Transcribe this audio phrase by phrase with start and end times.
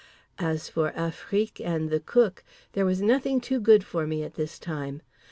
[0.39, 5.03] As for Afrique and The Cook—there was nothing too good for me at this time.